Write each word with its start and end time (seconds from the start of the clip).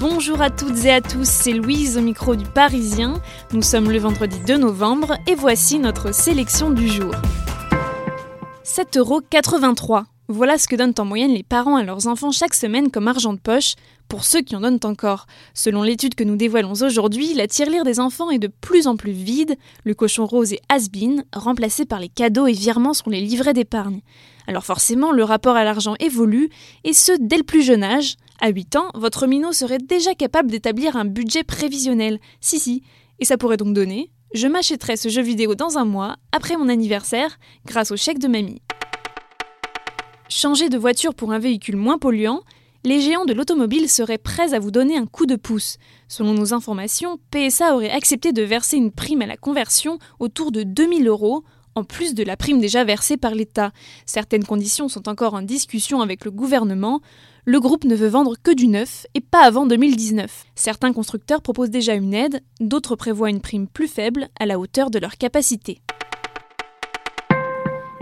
Bonjour 0.00 0.40
à 0.40 0.48
toutes 0.48 0.84
et 0.84 0.92
à 0.92 1.00
tous, 1.00 1.26
c'est 1.28 1.52
Louise 1.52 1.98
au 1.98 2.00
micro 2.00 2.36
du 2.36 2.44
Parisien. 2.44 3.20
Nous 3.52 3.62
sommes 3.62 3.90
le 3.90 3.98
vendredi 3.98 4.38
2 4.46 4.56
novembre 4.56 5.16
et 5.26 5.34
voici 5.34 5.80
notre 5.80 6.14
sélection 6.14 6.70
du 6.70 6.86
jour. 6.86 7.12
7,83€. 8.64 10.04
Voilà 10.28 10.56
ce 10.56 10.68
que 10.68 10.76
donnent 10.76 10.94
en 10.98 11.04
moyenne 11.04 11.32
les 11.32 11.42
parents 11.42 11.74
à 11.74 11.82
leurs 11.82 12.06
enfants 12.06 12.30
chaque 12.30 12.54
semaine 12.54 12.92
comme 12.92 13.08
argent 13.08 13.32
de 13.32 13.40
poche, 13.40 13.74
pour 14.08 14.24
ceux 14.24 14.40
qui 14.40 14.54
en 14.54 14.60
donnent 14.60 14.78
encore. 14.84 15.26
Selon 15.52 15.82
l'étude 15.82 16.14
que 16.14 16.22
nous 16.22 16.36
dévoilons 16.36 16.74
aujourd'hui, 16.80 17.34
la 17.34 17.48
tirelire 17.48 17.82
des 17.82 17.98
enfants 17.98 18.30
est 18.30 18.38
de 18.38 18.52
plus 18.60 18.86
en 18.86 18.96
plus 18.96 19.10
vide, 19.10 19.56
le 19.82 19.94
cochon 19.94 20.26
rose 20.26 20.52
est 20.52 20.60
has-been, 20.68 21.24
remplacé 21.32 21.86
par 21.86 21.98
les 21.98 22.08
cadeaux 22.08 22.46
et 22.46 22.52
virements 22.52 22.94
sur 22.94 23.10
les 23.10 23.20
livrets 23.20 23.52
d'épargne. 23.52 24.02
Alors 24.46 24.64
forcément, 24.64 25.10
le 25.10 25.24
rapport 25.24 25.56
à 25.56 25.64
l'argent 25.64 25.94
évolue, 25.98 26.50
et 26.84 26.92
ce 26.92 27.12
dès 27.18 27.38
le 27.38 27.42
plus 27.42 27.62
jeune 27.62 27.82
âge. 27.82 28.14
À 28.40 28.50
8 28.50 28.76
ans, 28.76 28.90
votre 28.94 29.26
minot 29.26 29.52
serait 29.52 29.78
déjà 29.78 30.14
capable 30.14 30.50
d'établir 30.50 30.96
un 30.96 31.04
budget 31.04 31.42
prévisionnel. 31.42 32.20
Si 32.40 32.60
si, 32.60 32.82
et 33.18 33.24
ça 33.24 33.36
pourrait 33.36 33.56
donc 33.56 33.74
donner 33.74 34.10
je 34.34 34.46
m'achèterai 34.46 34.98
ce 34.98 35.08
jeu 35.08 35.22
vidéo 35.22 35.54
dans 35.54 35.78
un 35.78 35.86
mois, 35.86 36.16
après 36.32 36.58
mon 36.58 36.68
anniversaire, 36.68 37.38
grâce 37.64 37.90
au 37.90 37.96
chèque 37.96 38.18
de 38.18 38.28
mamie. 38.28 38.60
Changer 40.28 40.68
de 40.68 40.76
voiture 40.76 41.14
pour 41.14 41.32
un 41.32 41.38
véhicule 41.38 41.76
moins 41.76 41.96
polluant, 41.96 42.42
les 42.84 43.00
géants 43.00 43.24
de 43.24 43.32
l'automobile 43.32 43.88
seraient 43.88 44.18
prêts 44.18 44.52
à 44.52 44.58
vous 44.58 44.70
donner 44.70 44.98
un 44.98 45.06
coup 45.06 45.24
de 45.24 45.36
pouce. 45.36 45.78
Selon 46.08 46.34
nos 46.34 46.52
informations, 46.52 47.18
PSA 47.30 47.74
aurait 47.74 47.90
accepté 47.90 48.32
de 48.32 48.42
verser 48.42 48.76
une 48.76 48.92
prime 48.92 49.22
à 49.22 49.26
la 49.26 49.38
conversion 49.38 49.98
autour 50.18 50.52
de 50.52 50.62
2000 50.62 51.08
euros, 51.08 51.42
en 51.74 51.84
plus 51.84 52.14
de 52.14 52.22
la 52.22 52.36
prime 52.36 52.60
déjà 52.60 52.84
versée 52.84 53.16
par 53.16 53.34
l'État. 53.34 53.72
Certaines 54.04 54.44
conditions 54.44 54.88
sont 54.88 55.08
encore 55.08 55.34
en 55.34 55.42
discussion 55.42 56.02
avec 56.02 56.24
le 56.26 56.30
gouvernement. 56.30 57.00
Le 57.50 57.60
groupe 57.60 57.84
ne 57.84 57.94
veut 57.94 58.08
vendre 58.08 58.34
que 58.42 58.54
du 58.54 58.68
neuf 58.68 59.06
et 59.14 59.22
pas 59.22 59.42
avant 59.42 59.64
2019. 59.64 60.44
Certains 60.54 60.92
constructeurs 60.92 61.40
proposent 61.40 61.70
déjà 61.70 61.94
une 61.94 62.12
aide, 62.12 62.42
d'autres 62.60 62.94
prévoient 62.94 63.30
une 63.30 63.40
prime 63.40 63.66
plus 63.66 63.88
faible 63.88 64.28
à 64.38 64.44
la 64.44 64.58
hauteur 64.58 64.90
de 64.90 64.98
leur 64.98 65.16
capacité. 65.16 65.80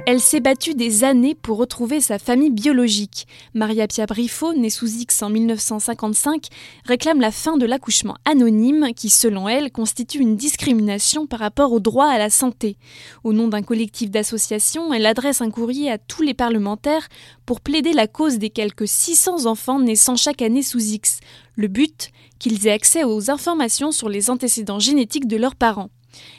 Elle 0.09 0.21
s'est 0.21 0.39
battue 0.39 0.75
des 0.75 1.03
années 1.03 1.35
pour 1.35 1.59
retrouver 1.59 2.01
sa 2.01 2.21
famille 2.21 2.53
biologique. 2.53 3.27
Maria 3.55 3.89
Pia 3.89 4.07
Brifo, 4.07 4.55
née 4.55 4.71
sous 4.71 4.87
X 4.87 5.21
en 5.23 5.31
1955, 5.31 6.47
réclame 6.85 7.21
la 7.21 7.33
fin 7.33 7.57
de 7.57 7.67
l'accouchement 7.67 8.15
anonyme 8.25 8.91
qui, 8.95 9.11
selon 9.11 9.49
elle, 9.49 9.73
constitue 9.73 10.21
une 10.21 10.37
discrimination 10.37 11.27
par 11.27 11.41
rapport 11.41 11.73
au 11.73 11.81
droit 11.81 12.07
à 12.07 12.19
la 12.19 12.31
santé. 12.31 12.77
Au 13.25 13.33
nom 13.33 13.49
d'un 13.49 13.63
collectif 13.63 14.09
d'associations, 14.13 14.95
elle 14.95 15.07
adresse 15.07 15.41
un 15.41 15.51
courrier 15.51 15.91
à 15.91 15.99
tous 15.99 16.23
les 16.23 16.35
parlementaires 16.35 17.09
pour 17.45 17.61
plaider 17.61 17.93
la 17.93 18.07
cause 18.07 18.39
des 18.39 18.51
quelques 18.51 18.87
600 18.87 19.47
enfants 19.47 19.81
naissant 19.81 20.15
chaque 20.15 20.41
année 20.41 20.63
sous 20.63 20.79
X. 20.79 21.19
Le 21.57 21.67
but 21.67 22.13
Qu'ils 22.39 22.69
aient 22.69 22.73
accès 22.73 23.03
aux 23.03 23.31
informations 23.31 23.91
sur 23.91 24.09
les 24.09 24.31
antécédents 24.31 24.79
génétiques 24.79 25.27
de 25.27 25.39
leurs 25.39 25.57
parents. 25.57 25.91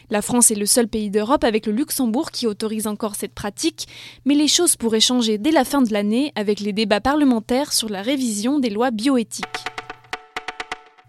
La 0.10 0.22
France 0.22 0.52
est 0.52 0.56
le 0.56 0.66
seul 0.66 0.88
pays 0.88 1.10
d'Europe 1.10 1.44
avec 1.44 1.66
le 1.66 1.74
Luxembourg 1.74 2.32
qui 2.32 2.48
autorise 2.48 2.88
encore 2.88 3.16
cette 3.16 3.34
pratique, 3.34 3.88
mais 4.26 4.36
les 4.36 4.48
choses 4.48 4.76
pourraient 4.76 5.00
changer 5.00 5.38
dès 5.38 5.52
la 5.52 5.66
fin 5.66 5.82
de 5.82 5.92
l'année 5.92 6.32
avec 6.36 6.60
les 6.60 6.74
débats 6.74 7.02
parlementaires 7.02 7.74
sur 7.74 7.90
la 7.90 8.02
révision 8.02 8.60
des 8.60 8.70
lois 8.70 8.92
bioéthiques. 8.92 9.46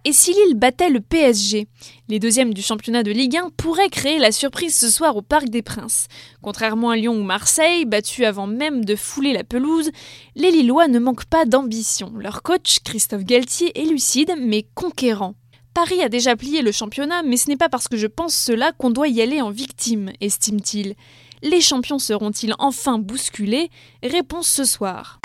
Et 0.05 0.13
si 0.13 0.33
Lille 0.33 0.55
battait 0.55 0.89
le 0.89 1.01
PSG 1.01 1.67
Les 2.09 2.19
deuxièmes 2.19 2.55
du 2.55 2.63
championnat 2.63 3.03
de 3.03 3.11
Ligue 3.11 3.37
1 3.37 3.51
pourraient 3.57 3.91
créer 3.91 4.19
la 4.19 4.33
surprise 4.33 4.75
ce 4.75 4.89
soir 4.89 5.17
au 5.17 5.23
Parc 5.23 5.51
des 5.51 5.61
Princes. 5.61 6.07
Contrairement 6.41 6.91
à 6.91 6.97
Lyon 6.97 7.15
ou 7.15 7.23
Marseille, 7.23 7.85
battus 7.85 8.25
avant 8.25 8.47
même 8.47 8.85
de 8.85 8.97
fouler 8.97 9.35
la 9.35 9.45
pelouse, 9.45 9.91
les 10.35 10.51
Lillois 10.51 10.89
ne 10.89 10.99
manquent 10.99 11.27
pas 11.27 11.45
d'ambition. 11.45 12.13
Leur 12.17 12.43
coach, 12.43 12.79
Christophe 12.85 13.25
Galtier, 13.25 13.79
est 13.79 13.85
lucide 13.85 14.33
mais 14.41 14.67
conquérant. 14.75 15.35
Paris 15.81 16.03
a 16.03 16.09
déjà 16.09 16.35
plié 16.35 16.61
le 16.61 16.73
championnat, 16.73 17.23
mais 17.23 17.37
ce 17.37 17.49
n'est 17.49 17.57
pas 17.57 17.69
parce 17.69 17.87
que 17.87 17.97
je 17.97 18.09
pense 18.09 18.35
cela 18.35 18.73
qu'on 18.73 18.91
doit 18.91 19.07
y 19.07 19.23
aller 19.23 19.41
en 19.41 19.51
victime, 19.51 20.11
estime-t-il. 20.21 20.97
Les 21.45 21.61
champions 21.61 22.01
seront-ils 22.01 22.53
enfin 22.59 22.99
bousculés? 22.99 23.71
Réponse 24.03 24.49
ce 24.49 24.65
soir. 24.65 25.21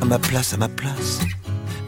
À 0.00 0.04
ma 0.04 0.18
place, 0.18 0.52
à 0.52 0.56
ma 0.56 0.68
place. 0.68 1.20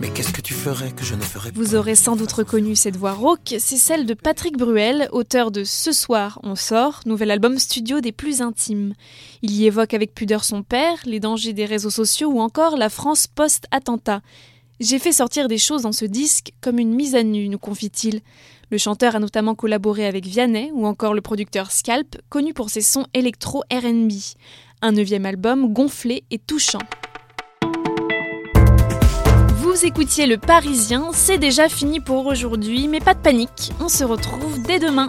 Mais 0.01 0.09
qu'est-ce 0.11 0.33
que 0.33 0.41
tu 0.41 0.55
ferais 0.55 0.93
que 0.93 1.05
je 1.05 1.17
ne 1.17 1.21
ferais 1.21 1.51
pas? 1.51 1.59
Vous 1.59 1.75
aurez 1.75 1.97
sans 1.97 2.15
doute 2.15 2.31
reconnu 2.31 2.77
cette 2.77 2.97
voix 2.97 3.15
rauque, 3.15 3.57
c'est 3.59 3.77
celle 3.77 4.07
de 4.07 4.15
Patrick 4.15 4.57
Bruel, 4.57 5.09
auteur 5.11 5.51
de 5.51 5.65
Ce 5.65 5.91
soir 5.91 6.39
on 6.45 6.55
sort, 6.55 7.01
nouvel 7.07 7.33
album 7.33 7.59
studio 7.59 8.01
des 8.01 8.13
plus 8.13 8.41
intimes. 8.41 8.95
Il 9.43 9.51
y 9.51 9.67
évoque 9.67 9.95
avec 9.95 10.15
pudeur 10.15 10.45
son 10.45 10.63
père, 10.63 10.99
les 11.07 11.19
dangers 11.19 11.55
des 11.55 11.67
réseaux 11.67 11.91
sociaux 11.91 12.31
ou 12.31 12.39
encore 12.39 12.77
la 12.77 12.89
France 12.89 13.27
post-attentat. 13.27 14.23
J'ai 14.79 14.99
fait 14.99 15.13
sortir 15.13 15.49
des 15.49 15.57
choses 15.57 15.83
dans 15.83 15.93
ce 15.93 16.05
disque 16.05 16.53
comme 16.61 16.79
une 16.79 16.95
mise 16.95 17.15
à 17.15 17.23
nu, 17.23 17.49
nous 17.49 17.59
confie-t-il. 17.59 18.21
Le 18.71 18.77
chanteur 18.77 19.17
a 19.17 19.19
notamment 19.19 19.55
collaboré 19.55 20.07
avec 20.07 20.27
Vianney 20.27 20.71
ou 20.75 20.87
encore 20.87 21.15
le 21.15 21.23
producteur 21.23 21.71
Scalp, 21.71 22.17
connu 22.29 22.53
pour 22.53 22.69
ses 22.69 22.83
sons 22.83 23.07
électro 23.15 23.63
RB. 23.73 24.11
Un 24.83 24.93
neuvième 24.93 25.25
album 25.25 25.73
gonflé 25.73 26.25
et 26.31 26.39
touchant. 26.39 26.81
Vous 29.57 29.87
écoutiez 29.87 30.27
Le 30.27 30.37
Parisien, 30.37 31.09
c'est 31.13 31.39
déjà 31.39 31.71
fini 31.71 32.01
pour 32.01 32.27
aujourd'hui, 32.27 32.87
mais 32.87 33.01
pas 33.01 33.15
de 33.15 33.21
panique, 33.21 33.73
on 33.81 33.89
se 33.89 34.05
retrouve 34.05 34.61
dès 34.63 34.79
demain. 34.79 35.09